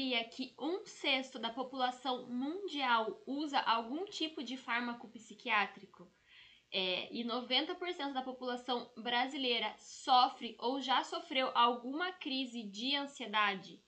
[0.00, 6.10] sabia que um sexto da população mundial usa algum tipo de fármaco psiquiátrico?
[6.72, 13.78] É, e 90% da população brasileira sofre ou já sofreu alguma crise de ansiedade?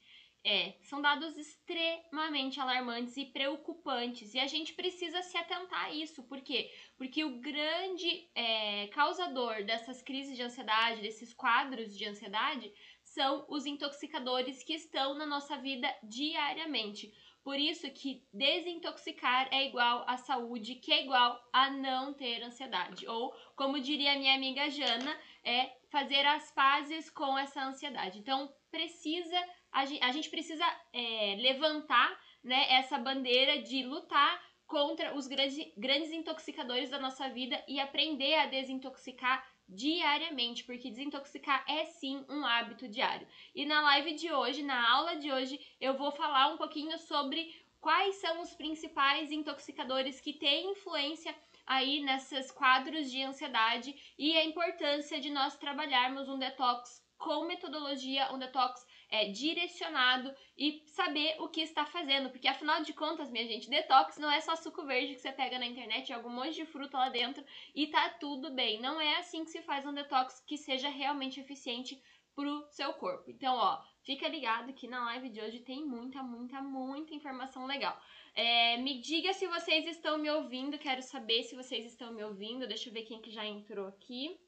[0.45, 6.25] É, são dados extremamente alarmantes e preocupantes e a gente precisa se atentar a isso.
[6.25, 6.69] Por quê?
[6.99, 12.71] Porque o grande é, causador dessas crises de ansiedade, desses quadros de ansiedade,
[13.15, 17.13] são os intoxicadores que estão na nossa vida diariamente.
[17.45, 23.07] Por isso que desintoxicar é igual à saúde, que é igual a não ter ansiedade.
[23.09, 28.19] Ou, como diria minha amiga Jana, é fazer as pazes com essa ansiedade.
[28.19, 29.39] Então, precisa
[29.73, 36.91] a gente precisa é, levantar né, essa bandeira de lutar contra os grandes, grandes intoxicadores
[36.91, 39.43] da nossa vida e aprender a desintoxicar
[39.75, 43.27] diariamente, porque desintoxicar é sim um hábito diário.
[43.55, 47.53] E na live de hoje, na aula de hoje, eu vou falar um pouquinho sobre
[47.81, 51.35] quais são os principais intoxicadores que têm influência
[51.67, 58.33] aí nesses quadros de ansiedade e a importância de nós trabalharmos um detox com metodologia,
[58.33, 62.31] um detox é, direcionado e saber o que está fazendo.
[62.31, 65.59] Porque afinal de contas, minha gente, detox não é só suco verde que você pega
[65.59, 68.81] na internet, joga um monte de fruta lá dentro e tá tudo bem.
[68.81, 72.03] Não é assim que se faz um detox que seja realmente eficiente
[72.35, 73.31] pro seu corpo.
[73.31, 77.97] Então, ó, fica ligado que na live de hoje tem muita, muita, muita informação legal.
[78.35, 82.67] É, me diga se vocês estão me ouvindo, quero saber se vocês estão me ouvindo.
[82.67, 84.41] Deixa eu ver quem que já entrou aqui.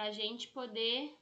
[0.00, 1.14] Pra gente poder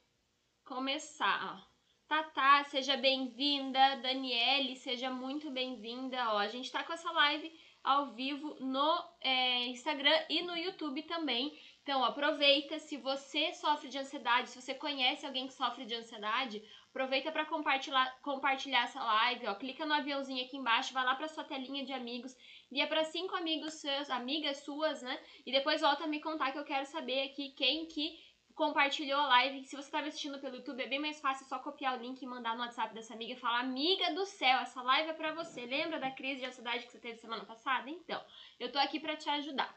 [0.63, 1.67] começar.
[2.07, 3.97] Tatá, seja bem-vinda.
[3.97, 6.17] Daniele, seja muito bem-vinda.
[6.29, 7.51] Ó, a gente tá com essa live
[7.83, 11.59] ao vivo no é, Instagram e no YouTube também.
[11.83, 12.79] Então, aproveita.
[12.79, 17.45] Se você sofre de ansiedade, se você conhece alguém que sofre de ansiedade, aproveita para
[17.45, 19.47] compartilhar, compartilhar essa live.
[19.47, 22.33] Ó, clica no aviãozinho aqui embaixo, vai lá para sua telinha de amigos,
[22.71, 25.21] envia para cinco amigos seus, amigas suas, né?
[25.45, 28.28] E depois volta a me contar que eu quero saber aqui quem que
[28.59, 29.63] compartilhou a live.
[29.63, 32.27] Se você está assistindo pelo YouTube, é bem mais fácil só copiar o link e
[32.27, 35.65] mandar no WhatsApp dessa amiga e falar: Amiga do céu, essa live é para você.
[35.65, 37.89] Lembra da crise de ansiedade que você teve semana passada?
[37.89, 38.21] Então,
[38.59, 39.73] eu tô aqui para te ajudar.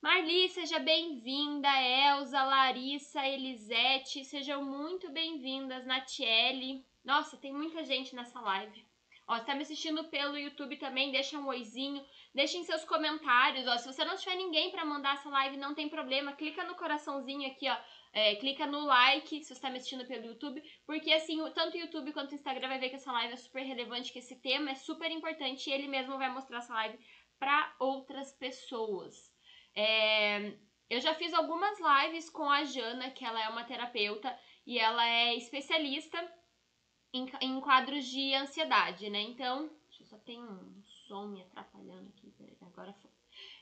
[0.00, 1.68] Marli, seja bem-vinda.
[1.68, 5.84] Elza, Larissa, Elisete, sejam muito bem-vindas.
[5.84, 6.86] Natiele.
[7.04, 8.86] Nossa, tem muita gente nessa live.
[9.28, 13.76] Ó, você tá me assistindo pelo YouTube também, deixa um oizinho, deixem seus comentários, ó.
[13.76, 17.50] Se você não tiver ninguém para mandar essa live, não tem problema, clica no coraçãozinho
[17.50, 17.76] aqui, ó.
[18.12, 21.80] É, clica no like se você está me assistindo pelo YouTube, porque assim, tanto o
[21.80, 24.70] YouTube quanto o Instagram vai ver que essa live é super relevante, que esse tema
[24.70, 26.98] é super importante e ele mesmo vai mostrar essa live
[27.38, 29.34] para outras pessoas.
[29.74, 30.54] É,
[30.88, 35.06] eu já fiz algumas lives com a Jana, que ela é uma terapeuta e ela
[35.06, 36.16] é especialista
[37.16, 39.20] em, em quadros de ansiedade, né?
[39.20, 39.70] Então,
[40.04, 43.10] só tem um som me atrapalhando aqui, peraí, agora foi.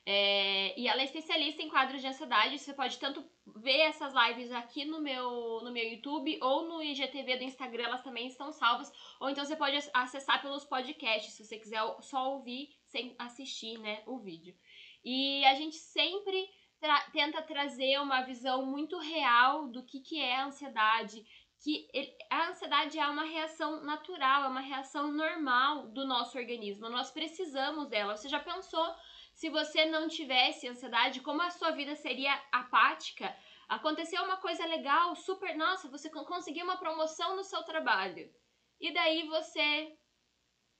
[0.06, 2.58] É, e ela é especialista em quadros de ansiedade.
[2.58, 3.24] Você pode tanto
[3.56, 8.02] ver essas lives aqui no meu, no meu YouTube ou no IGTV do Instagram, elas
[8.02, 8.92] também estão salvas.
[9.18, 14.02] Ou então você pode acessar pelos podcasts, se você quiser só ouvir sem assistir né,
[14.06, 14.54] o vídeo.
[15.02, 16.50] E a gente sempre
[16.80, 21.24] tra tenta trazer uma visão muito real do que, que é a ansiedade,
[21.64, 21.88] que
[22.28, 26.90] a ansiedade é uma reação natural, é uma reação normal do nosso organismo.
[26.90, 28.18] Nós precisamos dela.
[28.18, 28.86] Você já pensou
[29.32, 33.34] se você não tivesse ansiedade, como a sua vida seria apática?
[33.66, 38.30] Aconteceu uma coisa legal, super, nossa, você conseguiu uma promoção no seu trabalho.
[38.78, 39.96] E daí você,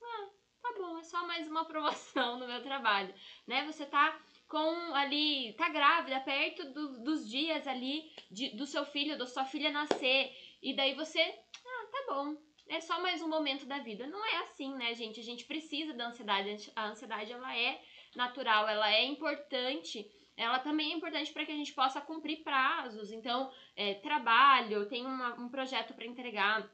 [0.03, 0.28] ah,
[0.61, 3.15] tá bom, é só mais uma promoção no meu trabalho,
[3.47, 3.65] né?
[3.65, 9.17] Você tá com ali, tá grávida, perto do, dos dias ali de, do seu filho,
[9.17, 10.31] da sua filha nascer
[10.65, 12.37] e daí você, ah, tá bom,
[12.69, 14.07] é só mais um momento da vida.
[14.07, 15.21] Não é assim, né, gente?
[15.21, 16.73] A gente precisa da ansiedade.
[16.75, 17.83] A ansiedade, ela é
[18.17, 20.11] natural, ela é importante.
[20.37, 23.12] Ela também é importante para que a gente possa cumprir prazos.
[23.12, 26.67] Então, é, trabalho, eu tenho uma, um projeto para entregar,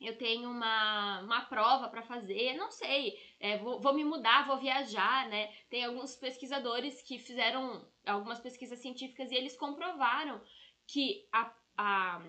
[0.00, 4.56] eu tenho uma, uma prova para fazer, não sei, é, vou, vou me mudar, vou
[4.56, 5.52] viajar, né?
[5.68, 10.40] Tem alguns pesquisadores que fizeram algumas pesquisas científicas e eles comprovaram
[10.86, 12.22] que a, a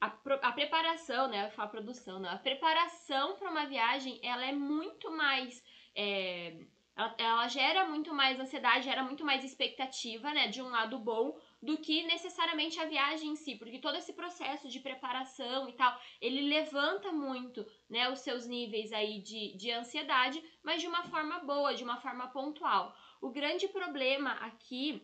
[0.00, 0.06] a,
[0.42, 1.50] a preparação, né?
[1.50, 2.30] Falo produção, não.
[2.30, 5.62] A preparação para uma viagem, ela é muito mais.
[5.94, 6.66] É,
[6.96, 10.48] ela, ela, gera muito mais ansiedade, gera muito mais expectativa, né?
[10.48, 14.68] De um lado bom, do que necessariamente a viagem em si, porque todo esse processo
[14.68, 18.08] de preparação e tal, ele levanta muito, né?
[18.08, 22.28] Os seus níveis aí de, de ansiedade, mas de uma forma boa, de uma forma
[22.28, 22.96] pontual.
[23.20, 25.02] O grande problema aqui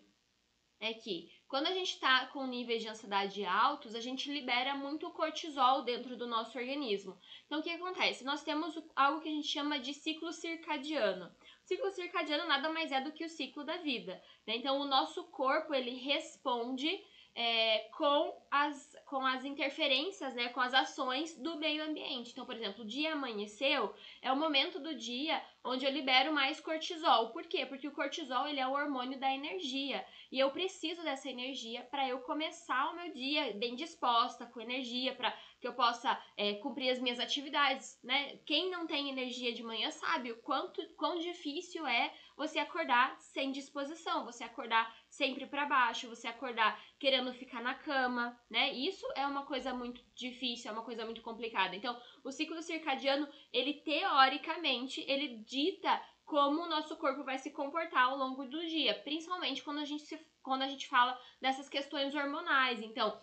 [0.80, 5.10] é que quando a gente está com níveis de ansiedade altos, a gente libera muito
[5.10, 7.16] cortisol dentro do nosso organismo.
[7.46, 8.24] Então, o que acontece?
[8.24, 11.26] Nós temos algo que a gente chama de ciclo circadiano.
[11.26, 14.20] O ciclo circadiano nada mais é do que o ciclo da vida.
[14.46, 14.56] Né?
[14.56, 17.02] Então, o nosso corpo ele responde
[17.34, 22.30] é, com, as, com as interferências, né, com as ações do meio ambiente.
[22.30, 23.92] Então, por exemplo, o dia amanheceu,
[24.22, 27.30] é o momento do dia onde eu libero mais cortisol.
[27.30, 27.66] Por quê?
[27.66, 32.06] Porque o cortisol ele é o hormônio da energia e eu preciso dessa energia para
[32.06, 36.90] eu começar o meu dia bem disposta, com energia, para que eu possa é, cumprir
[36.90, 38.36] as minhas atividades, né?
[38.44, 43.50] Quem não tem energia de manhã sabe o quanto quão difícil é você acordar sem
[43.50, 48.72] disposição, você acordar sempre para baixo, você acordar querendo ficar na cama, né?
[48.72, 51.76] Isso é uma coisa muito difícil, é uma coisa muito complicada.
[51.76, 58.04] Então, o ciclo circadiano, ele teoricamente, ele dita como o nosso corpo vai se comportar
[58.04, 62.14] ao longo do dia, principalmente quando a gente se, quando a gente fala dessas questões
[62.14, 62.80] hormonais.
[62.82, 63.20] Então,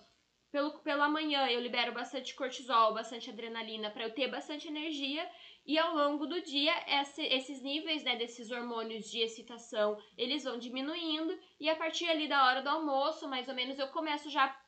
[0.51, 5.27] pelo, pela manhã eu libero bastante cortisol, bastante adrenalina para eu ter bastante energia
[5.65, 10.57] e ao longo do dia, esse, esses níveis né, desses hormônios de excitação, eles vão
[10.57, 14.59] diminuindo e a partir ali da hora do almoço, mais ou menos, eu começo já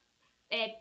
[0.49, 0.79] é,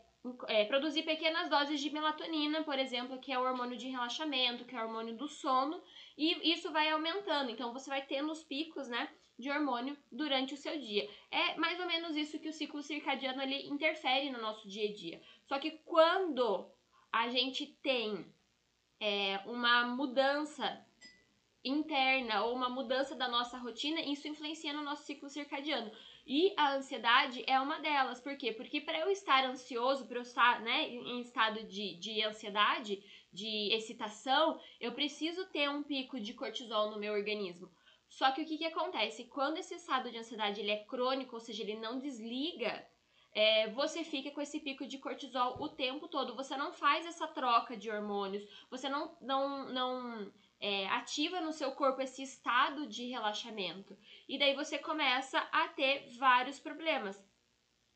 [0.48, 4.76] é, produzir pequenas doses de melatonina, por exemplo, que é o hormônio de relaxamento, que
[4.76, 5.82] é o hormônio do sono,
[6.16, 7.50] e isso vai aumentando.
[7.50, 11.08] Então você vai tendo os picos, né, de hormônio durante o seu dia.
[11.30, 14.92] É mais ou menos isso que o ciclo circadiano ele interfere no nosso dia a
[14.92, 15.20] dia.
[15.46, 16.70] Só que quando
[17.10, 18.24] a gente tem
[19.02, 20.81] é, uma mudança
[21.64, 25.90] interna ou uma mudança da nossa rotina, isso influencia no nosso ciclo circadiano.
[26.25, 28.20] E a ansiedade é uma delas.
[28.20, 28.52] Por quê?
[28.52, 33.02] Porque para eu estar ansioso, para eu estar né, em estado de, de ansiedade,
[33.32, 37.69] de excitação, eu preciso ter um pico de cortisol no meu organismo.
[38.08, 39.25] Só que o que, que acontece?
[39.25, 42.87] Quando esse estado de ansiedade ele é crônico, ou seja, ele não desliga,
[43.34, 46.37] é, você fica com esse pico de cortisol o tempo todo.
[46.37, 51.73] Você não faz essa troca de hormônios, você não, não, não é, ativa no seu
[51.73, 53.96] corpo esse estado de relaxamento.
[54.29, 57.20] E daí você começa a ter vários problemas.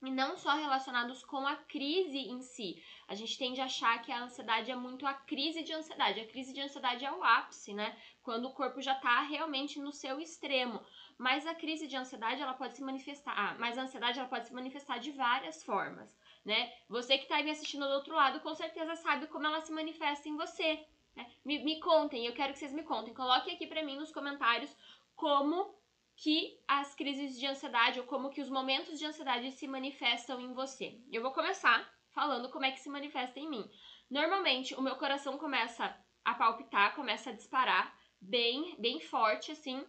[0.02, 2.82] E não só relacionados com a crise em si.
[3.08, 6.20] A gente tende a achar que a ansiedade é muito a crise de ansiedade.
[6.20, 7.96] A crise de ansiedade é o ápice, né?
[8.22, 10.84] Quando o corpo já está realmente no seu extremo.
[11.18, 13.34] Mas a crise de ansiedade, ela pode se manifestar.
[13.36, 16.72] Ah, mas a ansiedade, ela pode se manifestar de várias formas, né?
[16.88, 20.28] Você que está me assistindo do outro lado, com certeza sabe como ela se manifesta
[20.28, 20.84] em você.
[21.14, 21.26] Né?
[21.44, 23.14] Me, me contem, eu quero que vocês me contem.
[23.14, 24.76] Coloquem aqui para mim nos comentários
[25.14, 25.74] como
[26.16, 30.52] que as crises de ansiedade ou como que os momentos de ansiedade se manifestam em
[30.52, 30.98] você.
[31.10, 33.70] Eu vou começar falando como é que se manifesta em mim.
[34.10, 39.84] Normalmente, o meu coração começa a palpitar, começa a disparar bem, bem forte assim,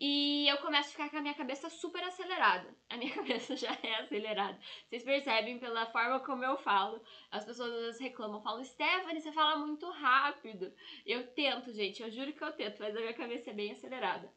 [0.00, 2.72] e eu começo a ficar com a minha cabeça super acelerada.
[2.88, 4.56] A minha cabeça já é acelerada.
[4.88, 7.02] Vocês percebem pela forma como eu falo.
[7.30, 10.72] As pessoas às vezes reclamam, falam, Stephanie, você fala muito rápido.
[11.04, 14.32] Eu tento, gente, eu juro que eu tento, mas a minha cabeça é bem acelerada.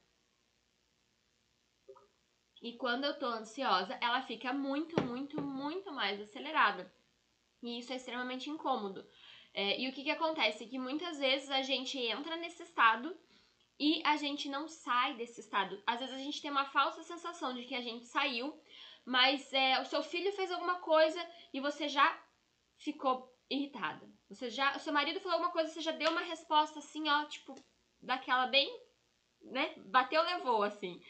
[2.60, 6.92] E quando eu tô ansiosa, ela fica muito, muito, muito mais acelerada.
[7.62, 9.06] E isso é extremamente incômodo.
[9.54, 10.66] É, e o que, que acontece?
[10.66, 13.16] Que muitas vezes a gente entra nesse estado
[13.82, 15.82] e a gente não sai desse estado.
[15.88, 18.56] Às vezes a gente tem uma falsa sensação de que a gente saiu,
[19.04, 21.20] mas é, o seu filho fez alguma coisa
[21.52, 22.08] e você já
[22.78, 24.08] ficou irritada.
[24.30, 27.26] Você já, o seu marido falou alguma coisa, você já deu uma resposta assim, ó,
[27.26, 27.56] tipo,
[28.00, 28.72] daquela bem,
[29.42, 29.74] né?
[29.78, 31.02] Bateu, levou assim.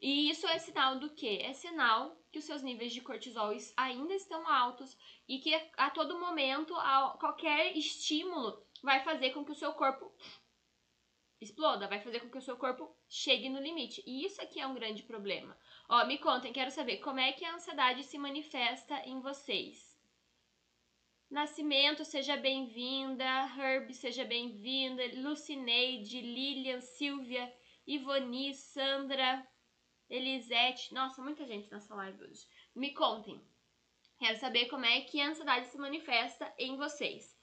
[0.00, 1.40] E isso é sinal do quê?
[1.42, 4.96] É sinal que os seus níveis de cortisol ainda estão altos
[5.28, 6.74] e que a todo momento
[7.20, 10.10] qualquer estímulo vai fazer com que o seu corpo
[11.44, 14.02] exploda, vai fazer com que o seu corpo chegue no limite.
[14.06, 15.56] E isso aqui é um grande problema.
[15.88, 19.94] Ó, me contem, quero saber como é que a ansiedade se manifesta em vocês.
[21.30, 23.24] Nascimento, seja bem-vinda.
[23.24, 25.02] Herb, seja bem-vinda.
[25.16, 27.52] Lucineide, Lilian, Silvia,
[27.86, 29.46] Ivoni, Sandra,
[30.08, 30.94] Elisete.
[30.94, 32.46] Nossa, muita gente nessa live hoje.
[32.74, 33.40] Me contem.
[34.18, 37.33] Quero saber como é que a ansiedade se manifesta em vocês.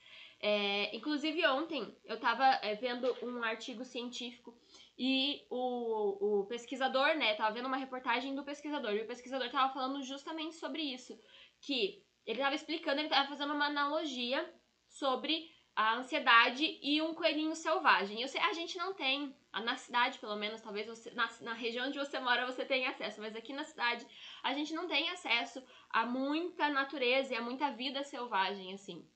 [0.43, 4.57] É, inclusive ontem eu estava é, vendo um artigo científico
[4.97, 9.71] e o, o pesquisador, né, tava vendo uma reportagem do pesquisador e o pesquisador estava
[9.71, 11.19] falando justamente sobre isso,
[11.59, 14.51] que ele estava explicando, ele estava fazendo uma analogia
[14.87, 18.21] sobre a ansiedade e um coelhinho selvagem.
[18.21, 21.87] Eu sei, a gente não tem, na cidade pelo menos, talvez você, na, na região
[21.87, 24.05] onde você mora você tenha acesso, mas aqui na cidade
[24.43, 29.07] a gente não tem acesso a muita natureza e a muita vida selvagem, assim.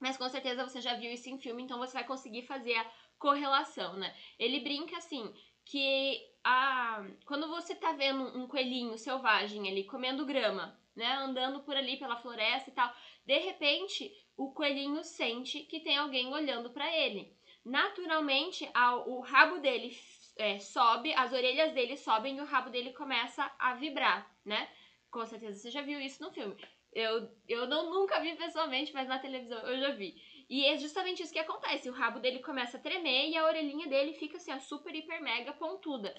[0.00, 2.86] Mas com certeza você já viu isso em filme, então você vai conseguir fazer a
[3.18, 4.14] correlação, né?
[4.38, 5.32] Ele brinca assim
[5.64, 11.76] que a, quando você tá vendo um coelhinho selvagem ali comendo grama, né, andando por
[11.76, 12.90] ali pela floresta e tal,
[13.24, 17.28] de repente o coelhinho sente que tem alguém olhando para ele.
[17.64, 18.68] Naturalmente,
[19.06, 19.92] o rabo dele
[20.38, 24.68] é, sobe, as orelhas dele sobem e o rabo dele começa a vibrar, né?
[25.10, 26.56] Com certeza você já viu isso no filme.
[26.96, 30.16] Eu, eu não, nunca vi pessoalmente, mas na televisão eu já vi.
[30.48, 31.90] E é justamente isso que acontece.
[31.90, 35.22] O rabo dele começa a tremer e a orelhinha dele fica assim, ó, super, hiper,
[35.22, 36.14] mega pontuda.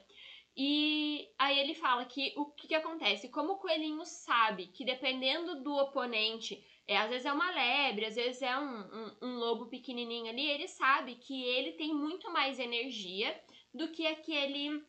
[0.55, 3.29] E aí ele fala que o que, que acontece?
[3.29, 8.15] Como o coelhinho sabe que dependendo do oponente, é, às vezes é uma lebre, às
[8.15, 12.59] vezes é um, um, um lobo pequenininho ali, ele sabe que ele tem muito mais
[12.59, 13.35] energia
[13.73, 14.83] do que aquele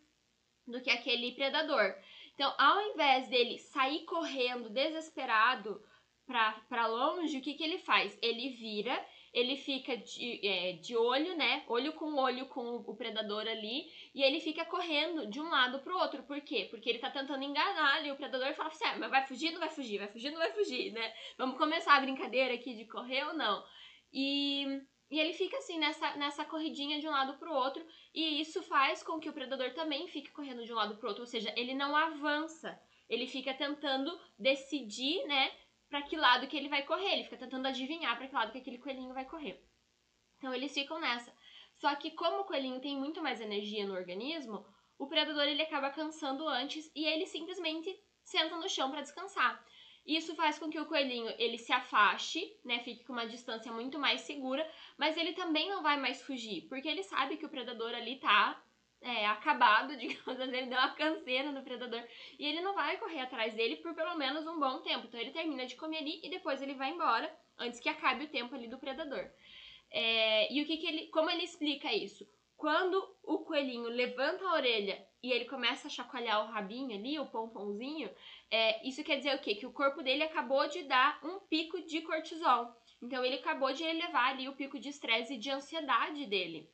[0.66, 1.94] do que aquele predador.
[2.38, 5.82] Então, ao invés dele sair correndo desesperado
[6.24, 8.16] para longe, o que, que ele faz?
[8.22, 9.04] Ele vira,
[9.34, 11.64] ele fica de, é, de olho, né?
[11.66, 15.98] Olho com olho com o, predador ali, e ele fica correndo de um lado pro
[15.98, 16.22] outro.
[16.22, 16.68] Por quê?
[16.70, 19.50] Porque ele tá tentando enganar ali o predador e fala assim: ah, mas vai fugir,
[19.50, 21.12] não vai fugir, vai fugir, não vai fugir, né?
[21.36, 23.64] Vamos começar a brincadeira aqui de correr ou não.
[24.12, 24.80] E
[25.10, 27.84] e ele fica assim nessa, nessa corridinha de um lado pro outro,
[28.14, 31.22] e isso faz com que o predador também fique correndo de um lado pro outro,
[31.22, 32.78] ou seja, ele não avança.
[33.08, 35.50] Ele fica tentando decidir, né,
[35.88, 38.58] para que lado que ele vai correr, ele fica tentando adivinhar para que lado que
[38.58, 39.64] aquele coelhinho vai correr.
[40.36, 41.32] Então eles ficam nessa.
[41.74, 44.66] Só que como o coelhinho tem muito mais energia no organismo,
[44.98, 49.64] o predador ele acaba cansando antes e ele simplesmente senta no chão para descansar.
[50.08, 53.98] Isso faz com que o coelhinho ele se afaste, né, fique com uma distância muito
[53.98, 57.94] mais segura, mas ele também não vai mais fugir, porque ele sabe que o predador
[57.94, 58.58] ali tá
[59.02, 62.02] é, acabado, digamos assim, ele deu uma canseira no predador
[62.38, 65.06] e ele não vai correr atrás dele por pelo menos um bom tempo.
[65.06, 68.28] Então ele termina de comer ali e depois ele vai embora antes que acabe o
[68.28, 69.30] tempo ali do predador.
[69.90, 72.26] É, e o que, que ele, como ele explica isso?
[72.58, 77.24] Quando o coelhinho levanta a orelha e ele começa a chacoalhar o rabinho ali, o
[77.24, 78.10] pomponzinho,
[78.50, 79.54] é, isso quer dizer o quê?
[79.54, 82.76] Que o corpo dele acabou de dar um pico de cortisol.
[83.00, 86.68] Então ele acabou de elevar ali o pico de estresse e de ansiedade dele.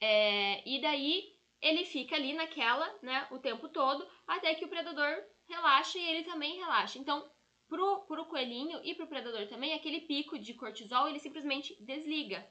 [0.00, 5.22] É, e daí ele fica ali naquela, né, o tempo todo, até que o predador
[5.46, 6.98] relaxa e ele também relaxa.
[6.98, 7.30] Então,
[7.68, 12.48] pro, pro coelhinho e pro predador também, aquele pico de cortisol ele simplesmente desliga.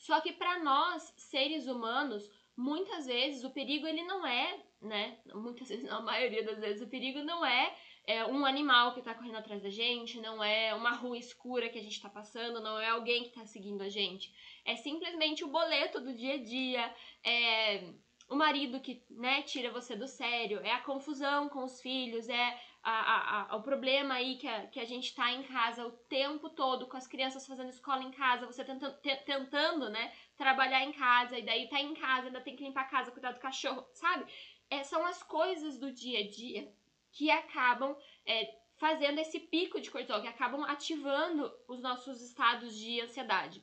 [0.00, 2.26] Só que para nós, seres humanos,
[2.56, 5.18] muitas vezes o perigo ele não é, né?
[5.34, 7.76] Muitas vezes, não, a maioria das vezes, o perigo não é,
[8.06, 11.78] é um animal que tá correndo atrás da gente, não é uma rua escura que
[11.78, 14.34] a gente tá passando, não é alguém que tá seguindo a gente.
[14.64, 17.92] É simplesmente o boleto do dia a dia, é
[18.30, 22.58] o marido que né, tira você do sério, é a confusão com os filhos, é
[22.82, 26.86] a, a, problema aí que a, que a gente tá em casa o tempo todo,
[26.86, 31.42] com as crianças fazendo escola em casa, você tentando, tentando né, trabalhar em casa, e
[31.42, 34.24] daí tá em casa, ainda tem que limpar a casa, cuidar do cachorro, sabe?
[34.70, 36.72] É, são as coisas do dia a dia
[37.12, 43.00] que acabam é, fazendo esse pico de cortisol, que acabam ativando os nossos estados de
[43.00, 43.62] ansiedade.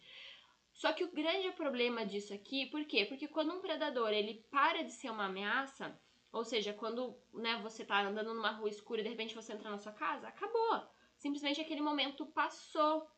[0.74, 3.06] Só que o grande problema disso aqui, por quê?
[3.06, 6.00] Porque quando um predador ele para de ser uma ameaça,
[6.38, 9.72] ou seja, quando né, você tá andando numa rua escura e de repente você entra
[9.72, 10.88] na sua casa, acabou.
[11.16, 13.10] Simplesmente aquele momento passou.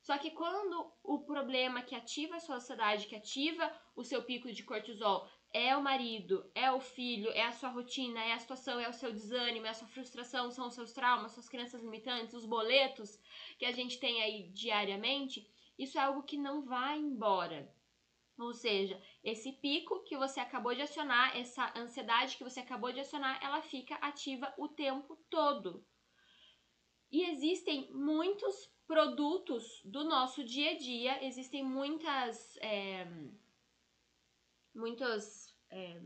[0.00, 4.52] Só que quando o problema que ativa a sua ansiedade, que ativa o seu pico
[4.52, 8.80] de cortisol, é o marido, é o filho, é a sua rotina, é a situação,
[8.80, 12.34] é o seu desânimo, é a sua frustração, são os seus traumas, suas crenças limitantes,
[12.34, 13.20] os boletos
[13.56, 17.72] que a gente tem aí diariamente, isso é algo que não vai embora.
[18.38, 23.00] Ou seja, esse pico que você acabou de acionar, essa ansiedade que você acabou de
[23.00, 25.86] acionar, ela fica ativa o tempo todo.
[27.10, 32.56] E existem muitos produtos do nosso dia a dia, existem muitas.
[32.56, 33.06] É,
[34.74, 36.00] muitos é,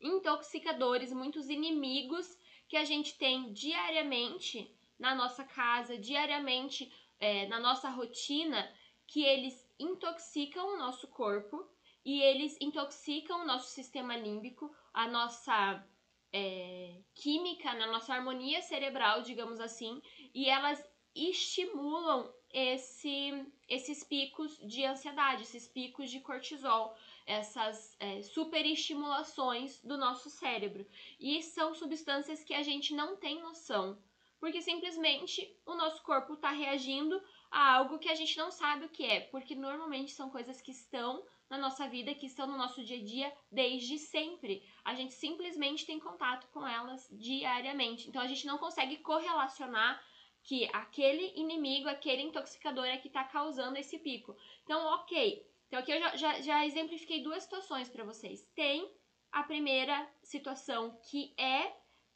[0.00, 2.36] intoxicadores, muitos inimigos
[2.68, 8.70] que a gente tem diariamente na nossa casa, diariamente é, na nossa rotina
[9.06, 11.66] que eles intoxicam o nosso corpo
[12.04, 15.84] e eles intoxicam o nosso sistema límbico, a nossa
[16.32, 20.00] é, química, na nossa harmonia cerebral, digamos assim,
[20.34, 20.82] e elas
[21.14, 26.96] estimulam esse, esses picos de ansiedade, esses picos de cortisol,
[27.26, 30.86] essas é, superestimulações do nosso cérebro.
[31.20, 33.98] E são substâncias que a gente não tem noção
[34.42, 37.22] porque simplesmente o nosso corpo está reagindo
[37.52, 40.70] a algo que a gente não sabe o que é, porque normalmente são coisas que
[40.70, 44.66] estão na nossa vida, que estão no nosso dia a dia desde sempre.
[44.82, 48.08] A gente simplesmente tem contato com elas diariamente.
[48.08, 50.02] Então a gente não consegue correlacionar
[50.42, 54.34] que aquele inimigo, aquele intoxicador é que está causando esse pico.
[54.64, 55.46] Então, ok.
[55.68, 58.42] Então aqui eu já, já, já exemplifiquei duas situações para vocês.
[58.54, 58.90] Tem
[59.30, 61.70] a primeira situação que é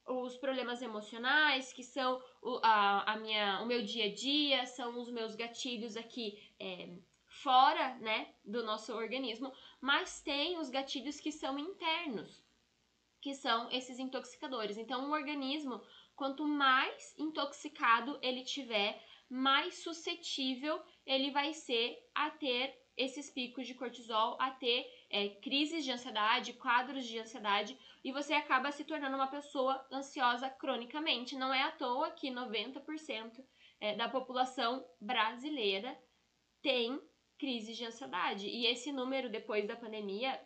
[0.07, 4.99] os problemas emocionais, que são o, a, a minha, o meu dia a dia, são
[5.01, 6.89] os meus gatilhos aqui é,
[7.27, 12.43] fora né, do nosso organismo, mas tem os gatilhos que são internos,
[13.21, 14.79] que são esses intoxicadores.
[14.79, 15.83] Então, o organismo,
[16.15, 23.75] quanto mais intoxicado ele tiver, mais suscetível ele vai ser a ter esses picos de
[23.75, 29.17] cortisol, a ter é, crises de ansiedade, quadros de ansiedade, e você acaba se tornando
[29.17, 31.37] uma pessoa ansiosa cronicamente.
[31.37, 33.45] Não é à toa que 90%
[33.81, 35.97] é, da população brasileira
[36.63, 37.01] tem
[37.39, 38.47] crises de ansiedade.
[38.49, 40.41] E esse número depois da pandemia,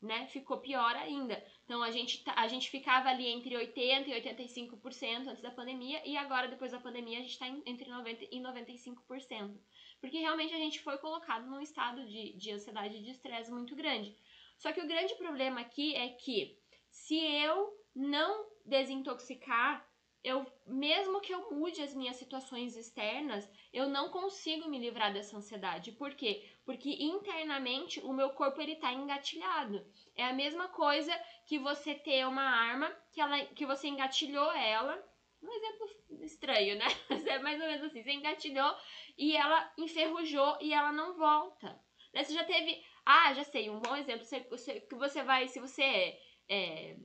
[0.00, 1.42] né, ficou pior ainda.
[1.64, 6.00] Então a gente, tá, a gente ficava ali entre 80% e 85% antes da pandemia,
[6.06, 9.58] e agora, depois da pandemia, a gente está entre 90% e 95%.
[10.00, 13.74] Porque realmente a gente foi colocado num estado de, de ansiedade e de estresse muito
[13.74, 14.16] grande.
[14.58, 16.58] Só que o grande problema aqui é que
[16.90, 19.86] se eu não desintoxicar,
[20.22, 25.36] eu mesmo que eu mude as minhas situações externas, eu não consigo me livrar dessa
[25.36, 25.92] ansiedade.
[25.92, 26.44] Por quê?
[26.64, 29.86] Porque internamente o meu corpo ele tá engatilhado.
[30.16, 31.12] É a mesma coisa
[31.46, 35.00] que você ter uma arma que ela que você engatilhou ela,
[35.40, 35.90] um exemplo
[36.26, 36.86] estranho, né?
[37.08, 38.74] Mas é mais ou menos assim, você engatilhou
[39.16, 41.80] e ela enferrujou e ela não volta.
[42.12, 45.48] Daí você já teve, ah, já sei, um bom exemplo, você, você, que você vai,
[45.48, 46.96] se você é, é,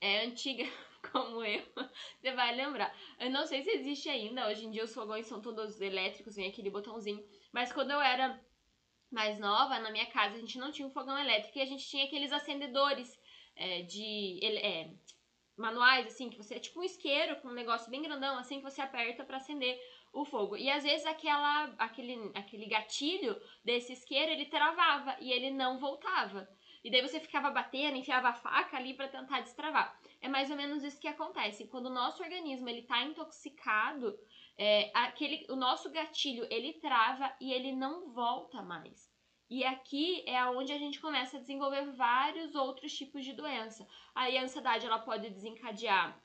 [0.00, 0.64] é antiga
[1.12, 1.64] como eu,
[2.20, 2.94] você vai lembrar.
[3.18, 6.48] Eu não sei se existe ainda, hoje em dia os fogões são todos elétricos, vem
[6.48, 7.24] aquele botãozinho.
[7.52, 8.40] Mas quando eu era
[9.10, 11.88] mais nova, na minha casa, a gente não tinha um fogão elétrico e a gente
[11.88, 13.18] tinha aqueles acendedores
[13.56, 14.90] é, de é,
[15.60, 18.70] manuais, assim, que você é tipo um isqueiro com um negócio bem grandão, assim, que
[18.70, 19.78] você aperta para acender
[20.12, 20.56] o fogo.
[20.56, 26.48] E às vezes aquela, aquele, aquele gatilho desse isqueiro, ele travava e ele não voltava.
[26.82, 29.94] E daí você ficava batendo, enfiava a faca ali para tentar destravar.
[30.20, 31.68] É mais ou menos isso que acontece.
[31.68, 34.18] Quando o nosso organismo ele tá intoxicado,
[34.56, 39.09] é, aquele, o nosso gatilho ele trava e ele não volta mais.
[39.50, 43.84] E aqui é onde a gente começa a desenvolver vários outros tipos de doença.
[44.14, 46.16] Aí a ansiedade ela pode desencadear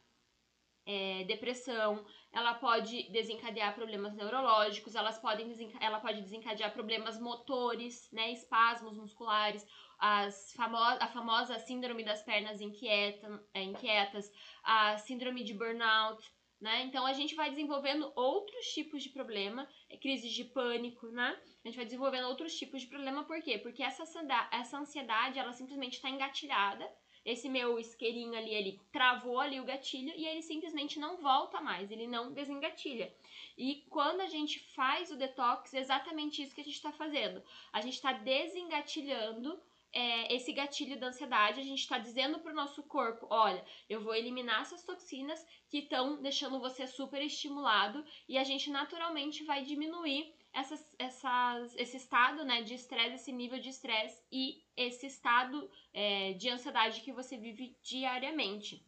[0.86, 8.32] é, depressão, ela pode desencadear problemas neurológicos, elas podem ela pode desencadear problemas motores, né,
[8.32, 9.66] espasmos musculares,
[9.98, 14.32] as famo a famosa síndrome das pernas inquieta, é, inquietas,
[14.64, 16.22] a síndrome de burnout,
[16.60, 16.84] né?
[16.84, 21.38] Então a gente vai desenvolvendo outros tipos de problema, é, crises de pânico, né?
[21.64, 23.58] A gente vai desenvolvendo outros tipos de problema, por quê?
[23.58, 26.90] Porque essa ansiedade, essa ansiedade ela simplesmente está engatilhada.
[27.26, 31.90] Esse meu isqueirinho ali, ele travou ali o gatilho e ele simplesmente não volta mais,
[31.90, 33.12] ele não desengatilha.
[33.58, 37.42] E quando a gente faz o detox, é exatamente isso que a gente está fazendo.
[37.74, 39.60] A gente está desengatilhando
[39.96, 44.02] é, esse gatilho da ansiedade, a gente está dizendo para o nosso corpo: olha, eu
[44.02, 49.64] vou eliminar essas toxinas que estão deixando você super estimulado e a gente naturalmente vai
[49.64, 55.72] diminuir essas, essas, esse estado né, de estresse, esse nível de estresse e esse estado
[55.94, 58.86] é, de ansiedade que você vive diariamente.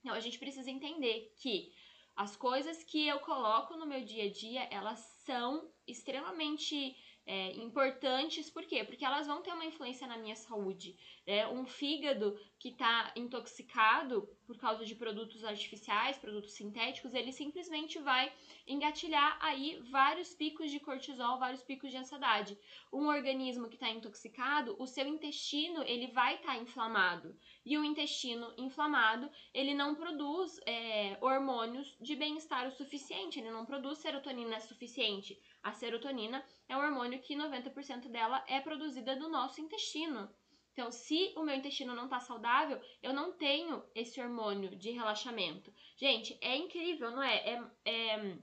[0.00, 1.74] Então a gente precisa entender que
[2.16, 6.96] as coisas que eu coloco no meu dia a dia, elas são extremamente
[7.28, 8.82] é, importantes, por quê?
[8.82, 10.96] Porque elas vão ter uma influência na minha saúde.
[11.26, 11.46] Né?
[11.46, 18.32] Um fígado que está intoxicado por causa de produtos artificiais, produtos sintéticos, ele simplesmente vai
[18.66, 22.58] engatilhar aí vários picos de cortisol, vários picos de ansiedade.
[22.90, 27.84] Um organismo que está intoxicado, o seu intestino ele vai estar tá inflamado e o
[27.84, 34.58] intestino inflamado ele não produz é, hormônios de bem-estar o suficiente, ele não produz serotonina
[34.60, 35.38] suficiente.
[35.62, 40.32] A serotonina é um hormônio que 90% dela é produzida do nosso intestino.
[40.72, 45.74] Então, se o meu intestino não está saudável, eu não tenho esse hormônio de relaxamento.
[45.96, 47.36] Gente, é incrível, não é?
[47.36, 48.38] É, é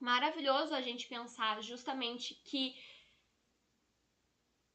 [0.00, 2.74] maravilhoso a gente pensar justamente que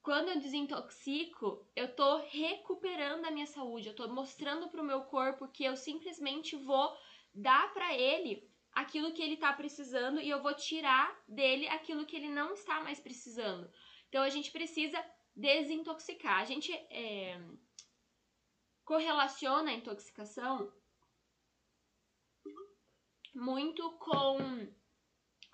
[0.01, 5.47] quando eu desintoxico, eu tô recuperando a minha saúde, eu tô mostrando pro meu corpo
[5.47, 6.95] que eu simplesmente vou
[7.33, 12.15] dar para ele aquilo que ele está precisando e eu vou tirar dele aquilo que
[12.15, 13.69] ele não está mais precisando.
[14.07, 15.03] Então a gente precisa
[15.35, 16.39] desintoxicar.
[16.41, 17.39] A gente é,
[18.83, 20.71] correlaciona a intoxicação
[23.35, 24.37] muito com,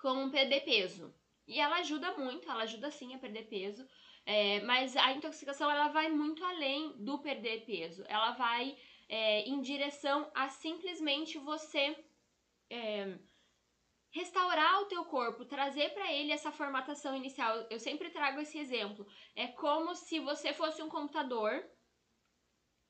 [0.00, 1.14] com perder peso.
[1.46, 3.86] E ela ajuda muito, ela ajuda sim a perder peso.
[4.24, 8.04] É, mas a intoxicação ela vai muito além do perder peso.
[8.08, 8.76] Ela vai
[9.08, 11.96] é, em direção a simplesmente você
[12.70, 13.18] é,
[14.10, 17.66] restaurar o teu corpo, trazer para ele essa formatação inicial.
[17.70, 19.06] Eu sempre trago esse exemplo.
[19.36, 21.52] É como se você fosse um computador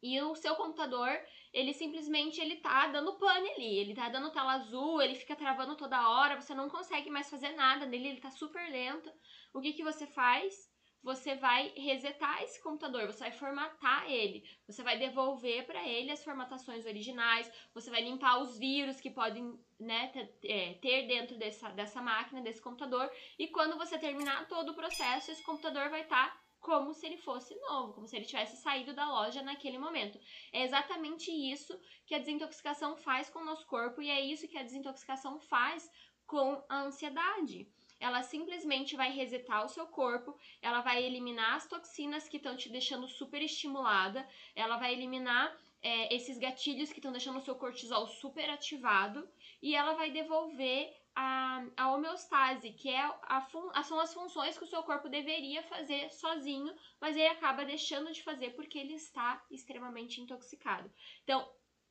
[0.02, 1.10] E o seu computador,
[1.52, 5.76] ele simplesmente ele tá dando pane ali, ele tá dando tela azul, ele fica travando
[5.76, 9.10] toda hora, você não consegue mais fazer nada nele, ele tá super lento.
[9.52, 10.54] O que que você faz?
[11.02, 16.22] Você vai resetar esse computador, você vai formatar ele, você vai devolver para ele as
[16.24, 20.10] formatações originais, você vai limpar os vírus que podem né,
[20.44, 25.30] é, ter dentro dessa, dessa máquina, desse computador, e quando você terminar todo o processo,
[25.30, 28.92] esse computador vai estar tá como se ele fosse novo, como se ele tivesse saído
[28.92, 30.18] da loja naquele momento.
[30.52, 34.58] É exatamente isso que a desintoxicação faz com o nosso corpo e é isso que
[34.58, 35.88] a desintoxicação faz
[36.26, 37.70] com a ansiedade.
[38.00, 42.68] Ela simplesmente vai resetar o seu corpo, ela vai eliminar as toxinas que estão te
[42.68, 48.08] deixando super estimulada, ela vai eliminar é, esses gatilhos que estão deixando o seu cortisol
[48.08, 49.28] super ativado
[49.62, 54.64] e ela vai devolver a, a homeostase, que é a fun, são as funções que
[54.64, 59.40] o seu corpo deveria fazer sozinho, mas ele acaba deixando de fazer porque ele está
[59.48, 60.90] extremamente intoxicado.
[61.22, 61.48] Então,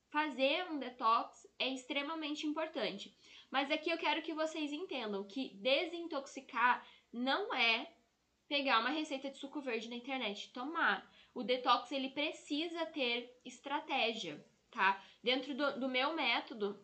[0.09, 3.15] fazer um detox é extremamente importante.
[3.49, 7.89] Mas aqui eu quero que vocês entendam que desintoxicar não é
[8.49, 11.09] pegar uma receita de suco verde na internet e tomar.
[11.35, 15.03] O detox ele precisa ter estratégia, tá?
[15.21, 16.79] Dentro do, do meu método,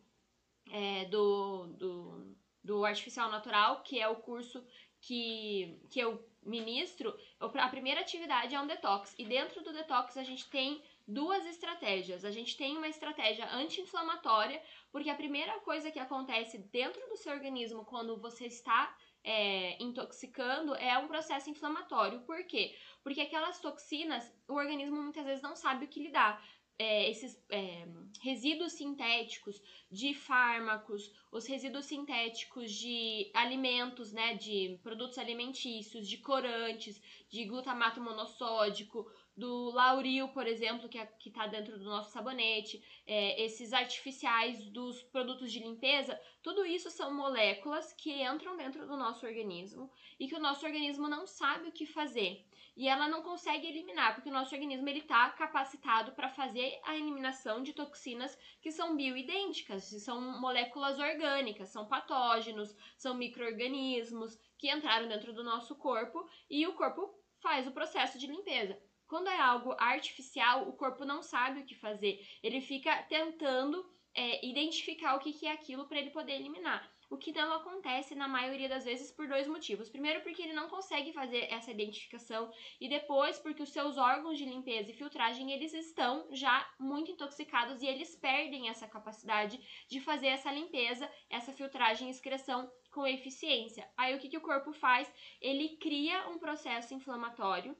[0.69, 4.61] é, do, do, do Artificial Natural, que é o curso
[4.99, 9.15] que, que eu ministro, a primeira atividade é um detox.
[9.17, 12.25] E dentro do detox a gente tem duas estratégias.
[12.25, 14.61] A gente tem uma estratégia anti-inflamatória,
[14.91, 20.75] porque a primeira coisa que acontece dentro do seu organismo quando você está é, intoxicando
[20.75, 22.21] é um processo inflamatório.
[22.21, 22.75] Por quê?
[23.03, 26.43] Porque aquelas toxinas, o organismo muitas vezes não sabe o que lidar
[26.81, 27.87] é, esses é,
[28.21, 36.99] resíduos sintéticos de fármacos, os resíduos sintéticos de alimentos, né, de produtos alimentícios, de corantes,
[37.29, 39.05] de glutamato monossódico,
[39.35, 45.01] do lauril, por exemplo, que é, está dentro do nosso sabonete, é, esses artificiais dos
[45.03, 50.35] produtos de limpeza, tudo isso são moléculas que entram dentro do nosso organismo e que
[50.35, 54.33] o nosso organismo não sabe o que fazer e ela não consegue eliminar, porque o
[54.33, 60.21] nosso organismo ele está capacitado para fazer a eliminação de toxinas que são bioidênticas, são
[60.39, 67.13] moléculas orgânicas, são patógenos, são microorganismos que entraram dentro do nosso corpo e o corpo
[67.39, 68.81] faz o processo de limpeza.
[69.11, 74.45] Quando é algo artificial, o corpo não sabe o que fazer, ele fica tentando é,
[74.45, 78.25] identificar o que, que é aquilo para ele poder eliminar o que não acontece na
[78.25, 79.89] maioria das vezes por dois motivos.
[79.89, 84.45] Primeiro, porque ele não consegue fazer essa identificação, e depois, porque os seus órgãos de
[84.45, 90.27] limpeza e filtragem eles estão já muito intoxicados e eles perdem essa capacidade de fazer
[90.27, 93.85] essa limpeza, essa filtragem e excreção com eficiência.
[93.97, 95.13] Aí o que, que o corpo faz?
[95.41, 97.75] Ele cria um processo inflamatório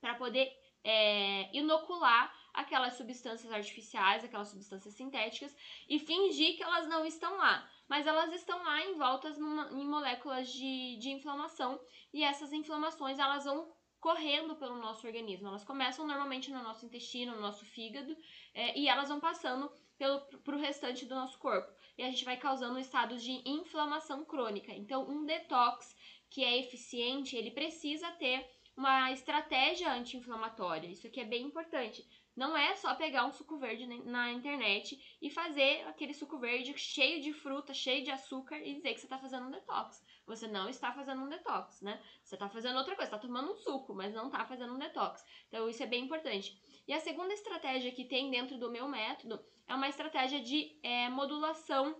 [0.00, 0.52] para poder
[0.84, 5.54] é, inocular aquelas substâncias artificiais, aquelas substâncias sintéticas
[5.88, 7.68] e fingir que elas não estão lá.
[7.88, 11.78] Mas elas estão lá envoltas em moléculas de, de inflamação
[12.12, 15.48] e essas inflamações elas vão correndo pelo nosso organismo.
[15.48, 18.16] Elas começam normalmente no nosso intestino, no nosso fígado
[18.54, 21.72] é, e elas vão passando pelo pro restante do nosso corpo.
[21.98, 24.72] E a gente vai causando um estado de inflamação crônica.
[24.72, 25.96] Então, um detox
[26.30, 30.88] que é eficiente, ele precisa ter uma estratégia anti-inflamatória.
[30.88, 32.06] Isso aqui é bem importante.
[32.36, 37.22] Não é só pegar um suco verde na internet e fazer aquele suco verde cheio
[37.22, 40.04] de fruta, cheio de açúcar e dizer que você está fazendo um detox.
[40.26, 41.98] Você não está fazendo um detox, né?
[42.22, 45.24] Você está fazendo outra coisa, está tomando um suco, mas não está fazendo um detox.
[45.48, 46.60] Então isso é bem importante.
[46.86, 51.08] E a segunda estratégia que tem dentro do meu método é uma estratégia de é,
[51.08, 51.96] modulação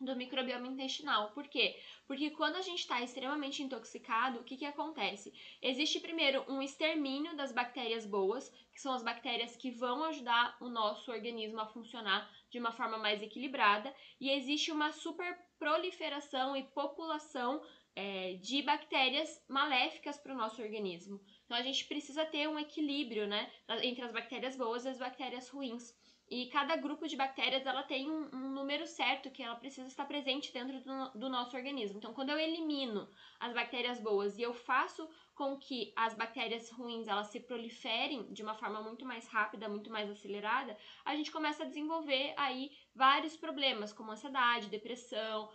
[0.00, 1.30] do microbioma intestinal.
[1.32, 1.76] Por quê?
[2.06, 5.32] Porque quando a gente está extremamente intoxicado, o que, que acontece?
[5.60, 10.68] Existe primeiro um extermínio das bactérias boas, que são as bactérias que vão ajudar o
[10.68, 16.62] nosso organismo a funcionar de uma forma mais equilibrada, e existe uma super proliferação e
[16.62, 17.60] população
[17.96, 21.20] é, de bactérias maléficas para o nosso organismo.
[21.44, 23.50] Então a gente precisa ter um equilíbrio né,
[23.82, 25.92] entre as bactérias boas e as bactérias ruins.
[26.30, 30.04] E cada grupo de bactérias ela tem um, um número certo que ela precisa estar
[30.04, 31.96] presente dentro do, do nosso organismo.
[31.96, 33.08] Então, quando eu elimino
[33.40, 38.42] as bactérias boas e eu faço com que as bactérias ruins elas se proliferem de
[38.42, 43.36] uma forma muito mais rápida, muito mais acelerada, a gente começa a desenvolver aí vários
[43.36, 45.48] problemas, como ansiedade, depressão,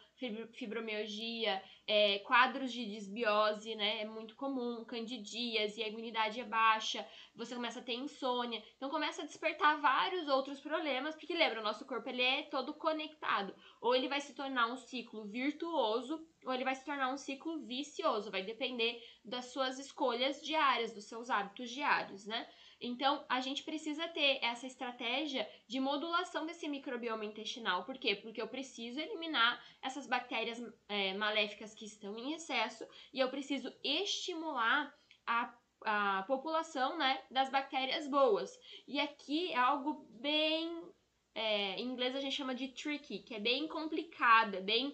[0.54, 4.02] fibromialgia, é, quadros de desbiose, né?
[4.02, 8.64] É muito comum, candidíase, e a imunidade é baixa, você começa a ter insônia.
[8.78, 12.74] Então começa a despertar vários outros problemas, porque lembra, o nosso corpo ele é todo
[12.74, 13.54] conectado.
[13.82, 17.60] Ou ele vai se tornar um ciclo virtuoso, ou ele vai se tornar um ciclo
[17.66, 22.48] vicioso, vai depender das suas escolhas diárias, dos seus hábitos diários, né?
[22.86, 27.86] Então, a gente precisa ter essa estratégia de modulação desse microbioma intestinal.
[27.86, 28.14] Por quê?
[28.14, 33.74] Porque eu preciso eliminar essas bactérias é, maléficas que estão em excesso e eu preciso
[33.82, 34.94] estimular
[35.26, 38.52] a, a população né, das bactérias boas.
[38.86, 40.84] E aqui é algo bem.
[41.34, 44.94] É, em inglês a gente chama de tricky, que é bem complicada, bem.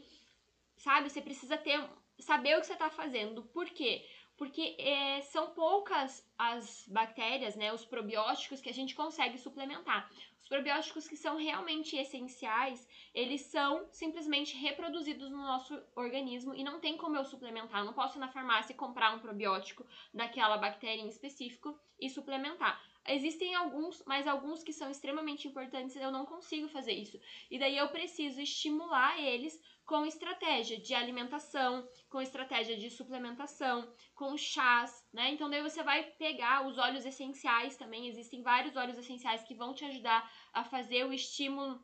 [0.77, 1.83] Sabe, você precisa ter.
[2.19, 3.43] Saber o que você está fazendo.
[3.45, 4.05] Por quê?
[4.39, 10.09] Porque é, são poucas as bactérias, né, os probióticos que a gente consegue suplementar.
[10.41, 16.79] Os probióticos que são realmente essenciais, eles são simplesmente reproduzidos no nosso organismo e não
[16.79, 17.81] tem como eu suplementar.
[17.81, 22.09] Eu não posso ir na farmácia e comprar um probiótico daquela bactéria em específico e
[22.09, 22.81] suplementar.
[23.07, 27.19] Existem alguns, mas alguns que são extremamente importantes eu não consigo fazer isso.
[27.49, 34.37] E daí eu preciso estimular eles com estratégia de alimentação, com estratégia de suplementação, com
[34.37, 35.31] chás, né?
[35.31, 39.73] Então daí você vai pegar os óleos essenciais também, existem vários óleos essenciais que vão
[39.73, 41.83] te ajudar a fazer o estímulo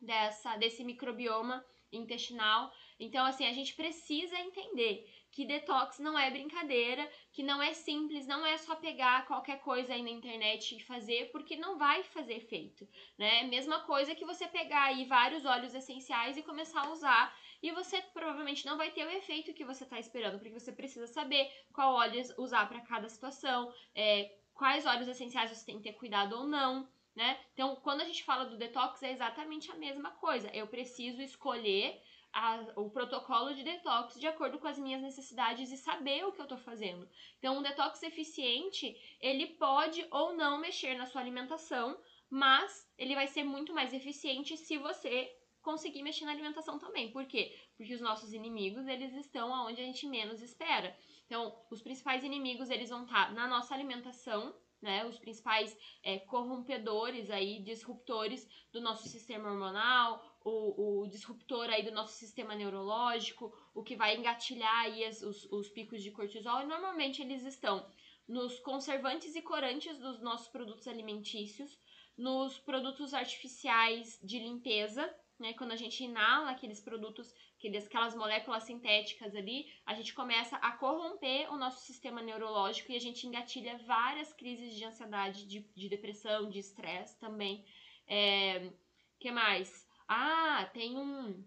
[0.00, 2.72] dessa desse microbioma intestinal.
[3.00, 8.26] Então assim, a gente precisa entender que detox não é brincadeira, que não é simples,
[8.26, 12.34] não é só pegar qualquer coisa aí na internet e fazer, porque não vai fazer
[12.34, 13.44] efeito, né?
[13.44, 18.00] Mesma coisa que você pegar aí vários óleos essenciais e começar a usar e você
[18.12, 21.94] provavelmente não vai ter o efeito que você está esperando, porque você precisa saber qual
[21.94, 26.46] óleo usar para cada situação, é, quais óleos essenciais você tem que ter cuidado ou
[26.46, 26.88] não.
[27.14, 27.38] Né?
[27.52, 30.48] Então, quando a gente fala do detox, é exatamente a mesma coisa.
[30.54, 32.00] Eu preciso escolher
[32.32, 36.40] a, o protocolo de detox de acordo com as minhas necessidades e saber o que
[36.40, 37.08] eu estou fazendo.
[37.38, 43.26] Então, um detox eficiente, ele pode ou não mexer na sua alimentação, mas ele vai
[43.26, 47.10] ser muito mais eficiente se você conseguir mexer na alimentação também.
[47.10, 47.54] Por quê?
[47.76, 50.96] Porque os nossos inimigos, eles estão aonde a gente menos espera.
[51.26, 57.30] Então, os principais inimigos, eles vão estar na nossa alimentação, né, os principais é, corrompedores
[57.30, 63.82] aí, disruptores do nosso sistema hormonal, o, o, disruptor aí do nosso sistema neurológico, o
[63.82, 67.86] que vai engatilhar aí as, os, os picos de cortisol, e normalmente eles estão
[68.26, 71.78] nos conservantes e corantes dos nossos produtos alimentícios,
[72.16, 75.54] nos produtos artificiais de limpeza, né?
[75.54, 80.72] Quando a gente inala aqueles produtos, aqueles, aquelas moléculas sintéticas ali, a gente começa a
[80.72, 85.88] corromper o nosso sistema neurológico e a gente engatilha várias crises de ansiedade, de, de
[85.88, 87.64] depressão, de estresse também.
[88.06, 88.70] É,
[89.18, 89.88] que mais?
[90.12, 91.44] Ah, tem um,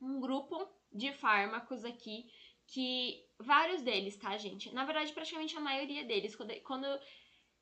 [0.00, 2.24] um grupo de fármacos aqui
[2.66, 4.72] que vários deles, tá, gente?
[4.72, 6.86] Na verdade, praticamente a maioria deles, quando,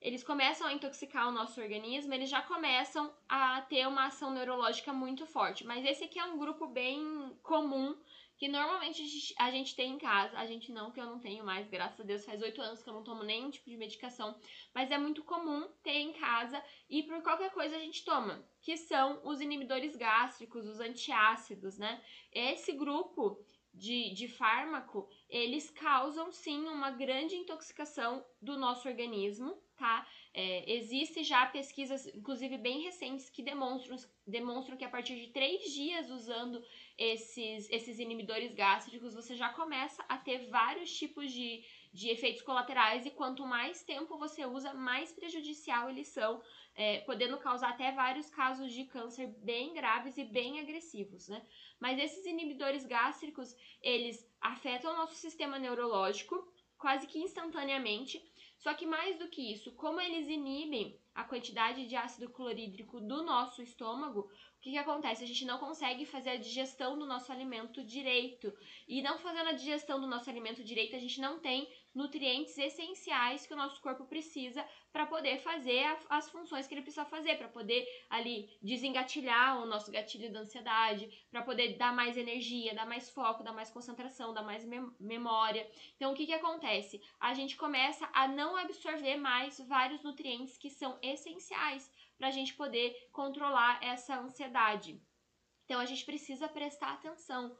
[0.00, 4.92] eles começam a intoxicar o nosso organismo, eles já começam a ter uma ação neurológica
[4.92, 5.64] muito forte.
[5.66, 7.96] Mas esse aqui é um grupo bem comum
[8.36, 9.02] que normalmente
[9.38, 10.38] a gente tem em casa.
[10.38, 12.88] A gente não, que eu não tenho mais, graças a Deus, faz oito anos que
[12.88, 14.38] eu não tomo nenhum tipo de medicação.
[14.74, 18.76] Mas é muito comum ter em casa e por qualquer coisa a gente toma, que
[18.76, 22.02] são os inibidores gástricos, os antiácidos, né?
[22.32, 30.06] Esse grupo de, de fármaco, eles causam sim uma grande intoxicação do nosso organismo tá?
[30.32, 33.96] É, Existem já pesquisas, inclusive bem recentes, que demonstram,
[34.26, 36.62] demonstram que a partir de três dias usando
[36.98, 43.04] esses, esses inibidores gástricos, você já começa a ter vários tipos de, de efeitos colaterais
[43.04, 46.42] e quanto mais tempo você usa, mais prejudicial eles são,
[46.74, 51.46] é, podendo causar até vários casos de câncer bem graves e bem agressivos, né?
[51.78, 58.22] Mas esses inibidores gástricos, eles afetam o nosso sistema neurológico quase que instantaneamente,
[58.66, 63.22] só que mais do que isso, como eles inibem a quantidade de ácido clorídrico do
[63.22, 65.22] nosso estômago, o que, que acontece?
[65.22, 68.52] A gente não consegue fazer a digestão do nosso alimento direito.
[68.88, 73.46] E não fazendo a digestão do nosso alimento direito, a gente não tem nutrientes essenciais
[73.46, 77.36] que o nosso corpo precisa para poder fazer a, as funções que ele precisa fazer,
[77.38, 82.86] para poder ali desengatilhar o nosso gatilho da ansiedade, para poder dar mais energia, dar
[82.86, 85.66] mais foco, dar mais concentração, dar mais mem memória.
[85.96, 87.02] Então, o que, que acontece?
[87.18, 92.52] A gente começa a não absorver mais vários nutrientes que são essenciais para a gente
[92.54, 95.00] poder controlar essa ansiedade.
[95.64, 97.56] Então, a gente precisa prestar atenção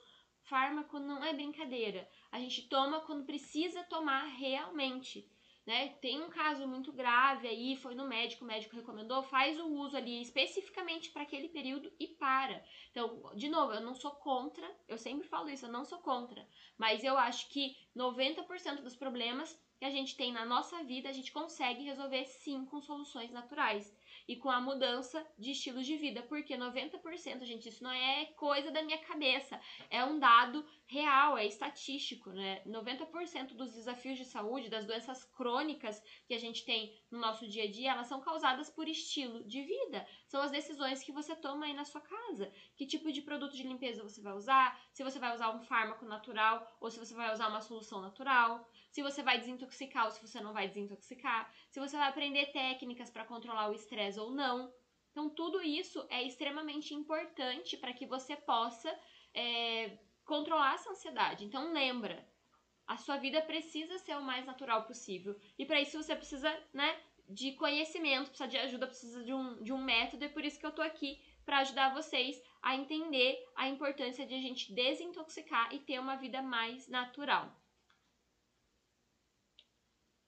[0.46, 2.08] fármaco não é brincadeira.
[2.36, 5.26] A gente toma quando precisa tomar realmente.
[5.64, 5.88] Né?
[6.02, 9.96] Tem um caso muito grave aí, foi no médico, o médico recomendou, faz o uso
[9.96, 12.62] ali especificamente para aquele período e para.
[12.90, 16.46] Então, de novo, eu não sou contra, eu sempre falo isso, eu não sou contra,
[16.76, 21.12] mas eu acho que 90% dos problemas que a gente tem na nossa vida, a
[21.12, 23.96] gente consegue resolver sim com soluções naturais
[24.28, 28.70] e com a mudança de estilo de vida, porque 90%, gente, isso não é coisa
[28.70, 29.60] da minha cabeça,
[29.90, 32.62] é um dado real, é estatístico, né?
[32.66, 37.64] 90% dos desafios de saúde, das doenças crônicas que a gente tem no nosso dia
[37.64, 40.06] a dia, elas são causadas por estilo de vida.
[40.26, 42.52] São as decisões que você toma aí na sua casa.
[42.76, 44.80] Que tipo de produto de limpeza você vai usar?
[44.92, 48.68] Se você vai usar um fármaco natural ou se você vai usar uma solução natural?
[48.96, 51.52] Se você vai desintoxicar ou se você não vai desintoxicar?
[51.68, 54.72] Se você vai aprender técnicas para controlar o estresse ou não?
[55.10, 58.90] Então, tudo isso é extremamente importante para que você possa
[59.34, 61.44] é, controlar essa ansiedade.
[61.44, 62.26] Então lembra,
[62.86, 65.38] a sua vida precisa ser o mais natural possível.
[65.58, 69.74] E para isso você precisa, né, de conhecimento, precisa de ajuda, precisa de um, de
[69.74, 73.68] um método, e por isso que eu tô aqui para ajudar vocês a entender a
[73.68, 77.54] importância de a gente desintoxicar e ter uma vida mais natural.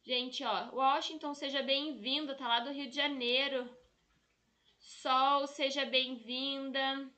[0.09, 3.69] Gente, ó, Washington, seja bem-vindo, tá lá do Rio de Janeiro.
[4.79, 7.13] Sol, seja bem-vinda.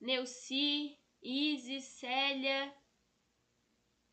[0.00, 2.74] Neuci, Isis, Célia.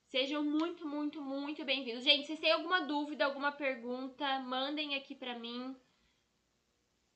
[0.10, 2.03] Sejam muito, muito, muito bem-vindos.
[2.03, 5.75] Gente, vocês têm alguma dúvida, alguma pergunta, mandem aqui pra mim.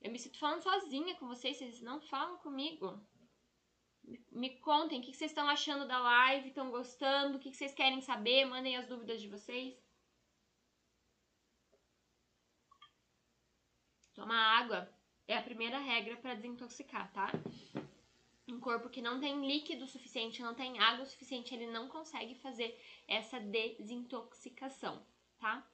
[0.02, 3.00] Eu me sinto falando sozinha com vocês, vocês não falam comigo.
[4.34, 8.02] Me contem o que vocês estão achando da live, estão gostando, o que vocês querem
[8.02, 9.78] saber, mandem as dúvidas de vocês.
[14.15, 14.91] Tomar água
[15.28, 17.32] é a primeira regra para desintoxicar, tá?
[18.48, 22.76] Um corpo que não tem líquido suficiente, não tem água suficiente, ele não consegue fazer
[23.08, 25.06] essa desintoxicação,
[25.39, 25.67] tá?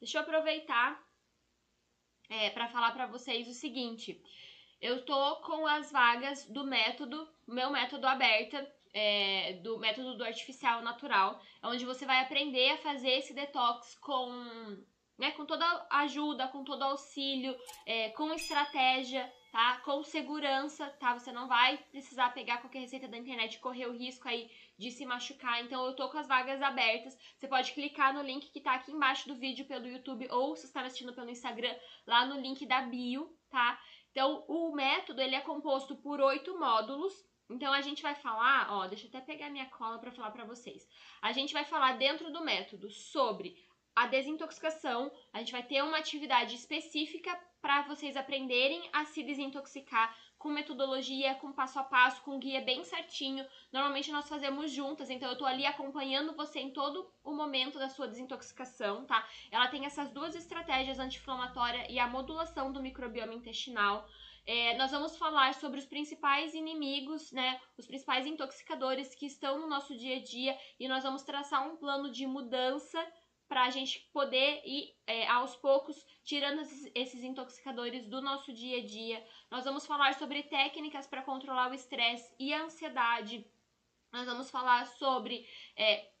[0.00, 1.00] Deixa eu aproveitar
[2.28, 4.20] é, para falar para vocês o seguinte.
[4.80, 10.82] Eu tô com as vagas do método, meu método aberta, é, do método do artificial
[10.82, 14.82] natural, onde você vai aprender a fazer esse detox com,
[15.18, 17.54] né, com toda ajuda, com todo auxílio,
[17.86, 19.80] é, com estratégia, tá?
[19.84, 21.18] Com segurança, tá?
[21.18, 24.90] Você não vai precisar pegar qualquer receita da internet e correr o risco aí de
[24.90, 25.62] se machucar.
[25.62, 27.16] Então eu tô com as vagas abertas.
[27.36, 30.66] Você pode clicar no link que tá aqui embaixo do vídeo pelo YouTube ou se
[30.66, 31.74] está assistindo pelo Instagram,
[32.06, 33.78] lá no link da bio, tá?
[34.10, 37.12] Então o método ele é composto por oito módulos.
[37.48, 40.44] Então a gente vai falar, ó, deixa eu até pegar minha cola para falar para
[40.44, 40.86] vocês.
[41.20, 43.56] A gente vai falar dentro do método sobre
[43.94, 50.16] a desintoxicação, a gente vai ter uma atividade específica para vocês aprenderem a se desintoxicar
[50.40, 53.46] com metodologia, com passo a passo, com guia bem certinho.
[53.70, 57.90] Normalmente nós fazemos juntas, então eu tô ali acompanhando você em todo o momento da
[57.90, 59.28] sua desintoxicação, tá?
[59.52, 64.08] Ela tem essas duas estratégias anti-inflamatória e a modulação do microbioma intestinal.
[64.46, 67.60] É, nós vamos falar sobre os principais inimigos, né?
[67.76, 71.76] Os principais intoxicadores que estão no nosso dia a dia e nós vamos traçar um
[71.76, 72.98] plano de mudança
[73.50, 76.60] para a gente poder ir é, aos poucos tirando
[76.94, 79.26] esses, intoxicadores do nosso dia a dia.
[79.50, 83.44] Nós vamos falar sobre técnicas para controlar o estresse e a ansiedade.
[84.12, 85.44] Nós vamos falar sobre
[85.76, 86.12] é,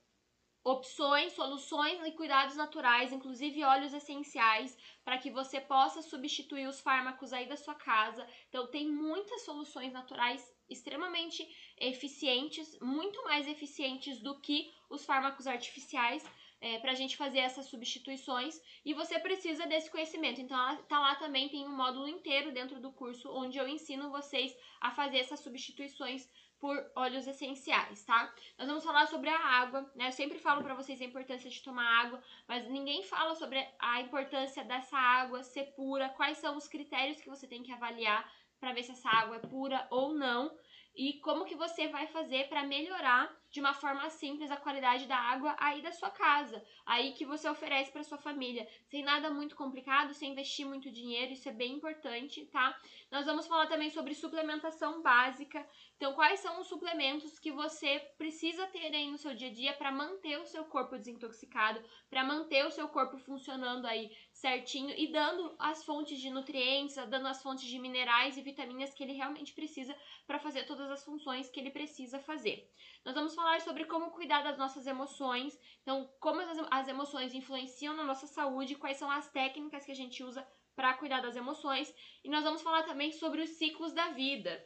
[0.64, 7.32] opções, soluções e cuidados naturais, inclusive óleos essenciais, para que você possa substituir os fármacos
[7.32, 8.26] aí da sua casa.
[8.48, 16.28] Então, tem muitas soluções naturais extremamente eficientes, muito mais eficientes do que os fármacos artificiais
[16.60, 20.40] é, para a gente fazer essas substituições e você precisa desse conhecimento.
[20.40, 24.54] Então, tá lá também tem um módulo inteiro dentro do curso onde eu ensino vocês
[24.80, 26.28] a fazer essas substituições
[26.60, 28.34] por óleos essenciais, tá?
[28.58, 30.08] Nós vamos falar sobre a água, né?
[30.08, 34.02] Eu sempre falo para vocês a importância de tomar água, mas ninguém fala sobre a
[34.02, 38.74] importância dessa água ser pura, quais são os critérios que você tem que avaliar para
[38.74, 40.54] ver se essa água é pura ou não
[40.94, 45.16] e como que você vai fazer para melhorar de uma forma simples a qualidade da
[45.16, 49.56] água aí da sua casa, aí que você oferece para sua família, sem nada muito
[49.56, 52.78] complicado, sem investir muito dinheiro, isso é bem importante, tá?
[53.10, 55.66] Nós vamos falar também sobre suplementação básica.
[55.96, 59.72] Então, quais são os suplementos que você precisa ter aí no seu dia a dia
[59.74, 65.06] para manter o seu corpo desintoxicado, para manter o seu corpo funcionando aí certinho e
[65.08, 69.52] dando as fontes de nutrientes, dando as fontes de minerais e vitaminas que ele realmente
[69.52, 69.94] precisa
[70.26, 72.70] para fazer todas as funções que ele precisa fazer.
[73.04, 78.04] Nós vamos falar sobre como cuidar das nossas emoções, então, como as emoções influenciam na
[78.04, 81.94] nossa saúde, quais são as técnicas que a gente usa para cuidar das emoções,
[82.24, 84.64] e nós vamos falar também sobre os ciclos da vida.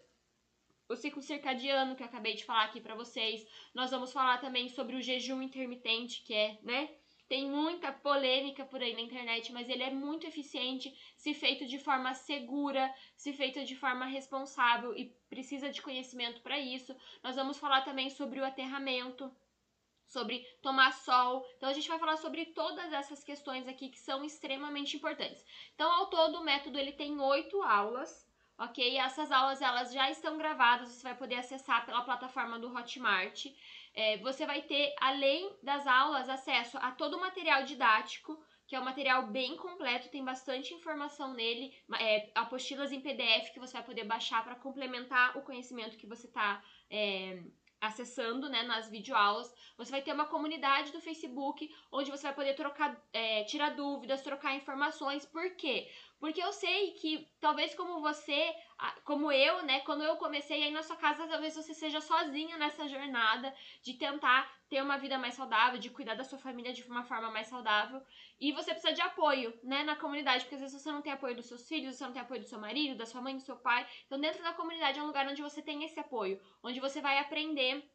[0.88, 3.44] O ciclo circadiano que eu acabei de falar aqui para vocês.
[3.74, 6.90] Nós vamos falar também sobre o jejum intermitente, que é, né,
[7.29, 11.79] tem muita polêmica por aí na internet, mas ele é muito eficiente se feito de
[11.79, 16.95] forma segura, se feito de forma responsável e precisa de conhecimento para isso.
[17.22, 19.35] Nós vamos falar também sobre o aterramento,
[20.07, 21.47] sobre tomar sol.
[21.57, 25.45] Então a gente vai falar sobre todas essas questões aqui que são extremamente importantes.
[25.75, 28.25] Então ao todo o método ele tem oito aulas
[28.59, 28.99] ok?
[28.99, 33.47] Essas aulas elas já estão gravadas, você vai poder acessar pela plataforma do Hotmart.
[33.95, 38.80] É, você vai ter, além das aulas, acesso a todo o material didático, que é
[38.80, 43.84] um material bem completo, tem bastante informação nele, é, apostilas em PDF que você vai
[43.84, 47.42] poder baixar para complementar o conhecimento que você está é,
[47.80, 49.53] acessando né, nas videoaulas.
[49.76, 54.22] Você vai ter uma comunidade do Facebook onde você vai poder trocar, é, tirar dúvidas,
[54.22, 55.26] trocar informações.
[55.26, 55.88] Por quê?
[56.25, 58.57] Porque eu sei que talvez como você,
[59.05, 62.89] como eu, né, quando eu comecei aí na sua casa, talvez você seja sozinha nessa
[62.89, 67.05] jornada de tentar ter uma vida mais saudável, de cuidar da sua família de uma
[67.05, 68.01] forma mais saudável.
[68.41, 71.37] E você precisa de apoio, né, na comunidade, porque às vezes você não tem apoio
[71.37, 73.57] dos seus filhos, você não tem apoio do seu marido, da sua mãe, do seu
[73.57, 73.87] pai.
[74.07, 77.18] Então, dentro da comunidade é um lugar onde você tem esse apoio, onde você vai
[77.18, 77.87] aprender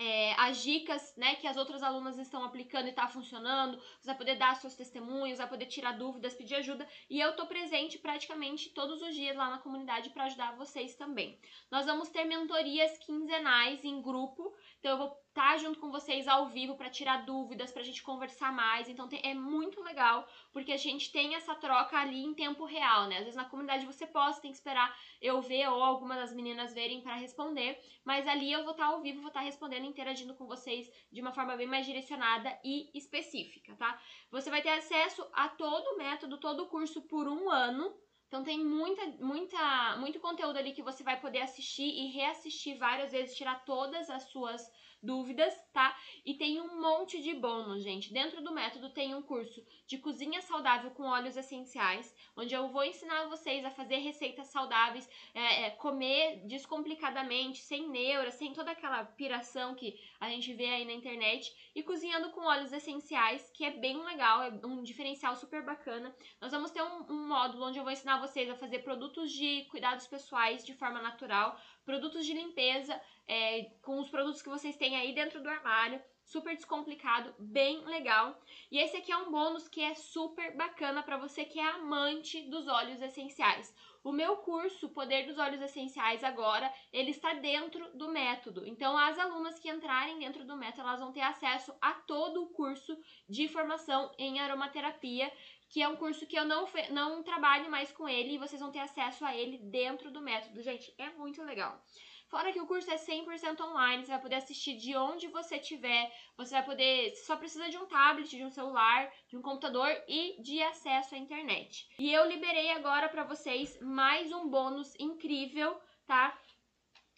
[0.00, 4.16] é, as dicas né, que as outras alunas estão aplicando e está funcionando, você vai
[4.16, 6.88] poder dar seus testemunhos, vai poder tirar dúvidas, pedir ajuda.
[7.10, 11.38] E eu estou presente praticamente todos os dias lá na comunidade para ajudar vocês também.
[11.70, 16.26] Nós vamos ter mentorias quinzenais em grupo, então eu vou estar tá junto com vocês
[16.26, 18.88] ao vivo para tirar dúvidas, para a gente conversar mais.
[18.88, 23.06] Então tem, é muito legal, porque a gente tem essa troca ali em tempo real,
[23.06, 23.18] né?
[23.18, 26.74] Às vezes na comunidade você posta, tem que esperar eu ver ou alguma das meninas
[26.74, 29.86] verem para responder, mas ali eu vou estar tá ao vivo, vou estar tá respondendo,
[29.86, 34.00] interagindo com vocês de uma forma bem mais direcionada e específica, tá?
[34.30, 37.96] Você vai ter acesso a todo o método, todo o curso por um ano.
[38.26, 43.10] Então tem muita, muita, muito conteúdo ali que você vai poder assistir e reassistir várias
[43.10, 44.70] vezes, tirar todas as suas
[45.02, 45.96] dúvidas, tá?
[46.24, 48.12] E tem um monte de bônus, gente.
[48.12, 52.84] Dentro do método tem um curso de cozinha saudável com óleos essenciais, onde eu vou
[52.84, 59.04] ensinar vocês a fazer receitas saudáveis, é, é, comer descomplicadamente, sem neura, sem toda aquela
[59.04, 63.70] piração que a gente vê aí na internet, e cozinhando com óleos essenciais, que é
[63.70, 66.14] bem legal, é um diferencial super bacana.
[66.40, 69.64] Nós vamos ter um, um módulo onde eu vou ensinar vocês a fazer produtos de
[69.70, 71.58] cuidados pessoais de forma natural,
[71.90, 76.54] produtos de limpeza é, com os produtos que vocês têm aí dentro do armário, super
[76.54, 78.40] descomplicado, bem legal.
[78.70, 82.42] E esse aqui é um bônus que é super bacana para você que é amante
[82.42, 83.74] dos óleos essenciais.
[84.04, 88.66] O meu curso Poder dos Óleos Essenciais agora, ele está dentro do método.
[88.66, 92.48] Então as alunas que entrarem dentro do método, elas vão ter acesso a todo o
[92.50, 92.96] curso
[93.28, 95.30] de formação em aromaterapia,
[95.70, 98.72] que é um curso que eu não, não trabalho mais com ele e vocês vão
[98.72, 100.60] ter acesso a ele dentro do método.
[100.60, 101.80] Gente, é muito legal.
[102.28, 106.12] Fora que o curso é 100% online, você vai poder assistir de onde você estiver,
[106.36, 109.90] você vai poder, você só precisa de um tablet, de um celular, de um computador
[110.06, 111.88] e de acesso à internet.
[111.98, 116.38] E eu liberei agora para vocês mais um bônus incrível, tá?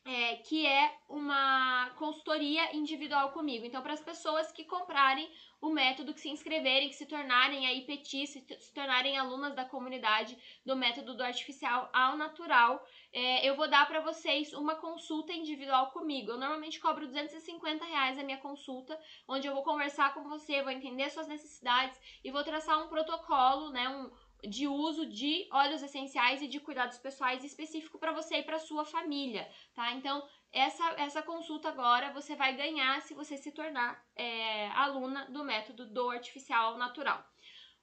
[0.05, 3.64] É, que é uma consultoria individual comigo.
[3.64, 5.30] Então, para as pessoas que comprarem
[5.62, 9.64] o método, que se inscreverem, que se tornarem aí petis, se, se tornarem alunas da
[9.64, 10.36] comunidade
[10.66, 15.92] do método do artificial ao natural, é, eu vou dar para vocês uma consulta individual
[15.92, 16.32] comigo.
[16.32, 18.98] Eu normalmente cobro 250 reais a minha consulta,
[19.28, 23.70] onde eu vou conversar com você, vou entender suas necessidades e vou traçar um protocolo,
[23.70, 24.11] né, um,
[24.43, 28.84] de uso de óleos essenciais e de cuidados pessoais específico para você e para sua
[28.84, 29.93] família, tá?
[29.93, 35.45] Então, essa, essa consulta agora você vai ganhar se você se tornar é, aluna do
[35.45, 37.24] método do artificial natural.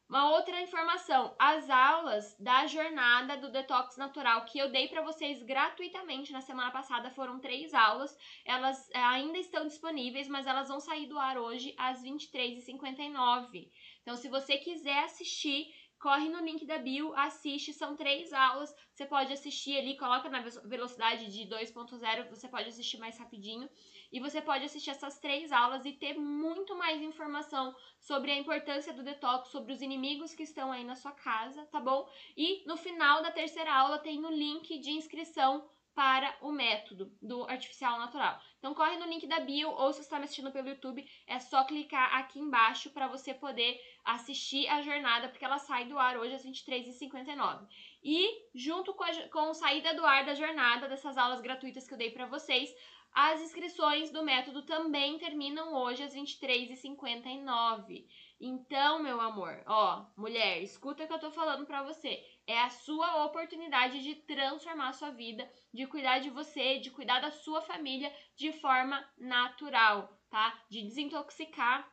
[0.10, 5.44] Uma outra informação, as aulas da jornada do detox natural que eu dei para vocês
[5.44, 8.18] gratuitamente na semana passada foram três aulas.
[8.44, 13.70] Elas é, ainda estão disponíveis, mas elas vão sair do ar hoje às 23h59.
[14.02, 19.06] Então, se você quiser assistir, corre no link da bio, assiste, são três aulas, você
[19.06, 23.70] pode assistir ali, coloca na velocidade de 2.0, você pode assistir mais rapidinho,
[24.12, 28.94] e você pode assistir essas três aulas e ter muito mais informação sobre a importância
[28.94, 32.10] do detox, sobre os inimigos que estão aí na sua casa, tá bom?
[32.36, 35.70] E no final da terceira aula tem o link de inscrição
[36.00, 38.40] para o método do artificial natural.
[38.58, 41.40] Então corre no link da bio ou se você está me assistindo pelo YouTube, é
[41.40, 46.16] só clicar aqui embaixo para você poder assistir a jornada, porque ela sai do ar
[46.16, 47.68] hoje às 23h59.
[48.02, 51.98] E junto com a com saída do ar da jornada, dessas aulas gratuitas que eu
[51.98, 52.74] dei para vocês,
[53.12, 58.06] as inscrições do método também terminam hoje às 23h59.
[58.42, 62.24] Então, meu amor, ó, mulher, escuta o que eu tô falando pra você.
[62.48, 67.20] É a sua oportunidade de transformar a sua vida, de cuidar de você, de cuidar
[67.20, 70.58] da sua família de forma natural, tá?
[70.70, 71.86] De desintoxicar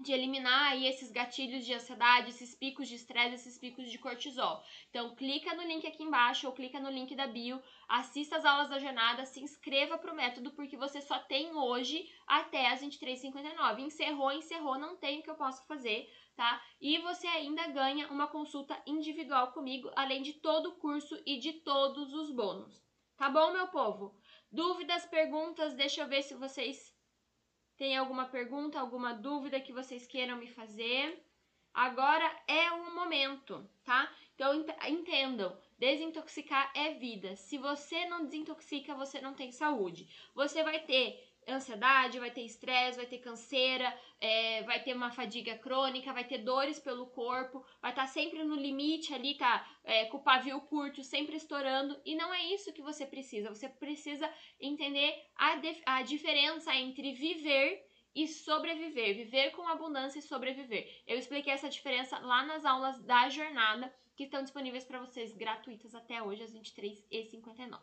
[0.00, 4.62] de eliminar aí esses gatilhos de ansiedade, esses picos de estresse, esses picos de cortisol.
[4.90, 8.68] Então, clica no link aqui embaixo ou clica no link da bio, assista as aulas
[8.68, 13.80] da jornada, se inscreva para o método, porque você só tem hoje até as 23h59.
[13.80, 16.60] Encerrou, encerrou, não tem o que eu possa fazer, tá?
[16.80, 21.52] E você ainda ganha uma consulta individual comigo, além de todo o curso e de
[21.52, 22.82] todos os bônus.
[23.16, 24.18] Tá bom, meu povo?
[24.50, 26.93] Dúvidas, perguntas, deixa eu ver se vocês
[27.76, 31.22] tem alguma pergunta, alguma dúvida que vocês queiram me fazer?
[31.72, 34.08] Agora é o momento, tá?
[34.34, 37.34] Então entendam, desintoxicar é vida.
[37.34, 40.08] Se você não desintoxica, você não tem saúde.
[40.34, 45.56] Você vai ter ansiedade, vai ter estresse, vai ter canseira, é, vai ter uma fadiga
[45.58, 50.06] crônica, vai ter dores pelo corpo, vai estar tá sempre no limite ali, tá é,
[50.06, 53.48] com o pavio curto, sempre estourando, e não é isso que você precisa.
[53.48, 54.30] Você precisa
[54.60, 61.02] entender a, a diferença entre viver e sobreviver, viver com abundância e sobreviver.
[61.06, 65.94] Eu expliquei essa diferença lá nas aulas da jornada que estão disponíveis para vocês gratuitas
[65.94, 67.80] até hoje às 23h59.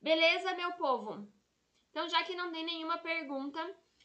[0.00, 1.26] Beleza, meu povo?
[1.96, 3.58] Então, já que não tem nenhuma pergunta,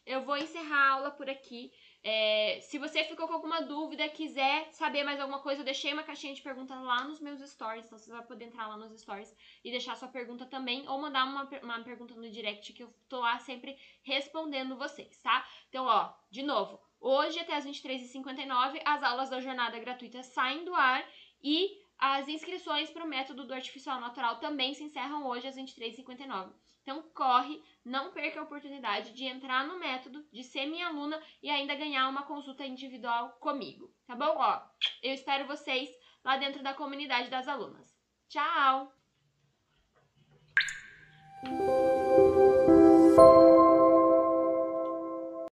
[0.06, 1.70] eu vou encerrar a aula por aqui.
[2.02, 6.02] É, se você ficou com alguma dúvida, quiser saber mais alguma coisa, eu deixei uma
[6.02, 9.36] caixinha de perguntas lá nos meus stories, então você vai poder entrar lá nos stories
[9.62, 13.20] e deixar sua pergunta também, ou mandar uma, uma pergunta no direct que eu tô
[13.20, 15.46] lá sempre respondendo vocês, tá?
[15.68, 20.74] Então, ó, de novo, hoje até as 23h59 as aulas da jornada gratuita saem do
[20.74, 21.06] ar
[21.42, 26.54] e as inscrições para o método do artificial natural também se encerram hoje às 23h59.
[26.82, 31.48] Então corre, não perca a oportunidade de entrar no método, de ser minha aluna e
[31.48, 34.34] ainda ganhar uma consulta individual comigo, tá bom?
[34.36, 34.60] Ó,
[35.02, 35.88] eu espero vocês
[36.24, 37.96] lá dentro da comunidade das alunas.
[38.28, 38.92] Tchau!